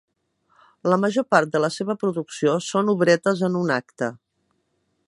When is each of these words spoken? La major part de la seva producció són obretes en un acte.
La 0.93 0.97
major 1.03 1.25
part 1.35 1.51
de 1.57 1.61
la 1.65 1.69
seva 1.75 1.97
producció 2.05 2.57
són 2.71 2.91
obretes 2.95 3.45
en 3.51 3.61
un 3.65 3.77
acte. 3.79 4.11